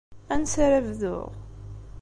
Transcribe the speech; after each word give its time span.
Ansa 0.33 0.59
ara 0.65 0.79
bduɣ? 0.87 1.27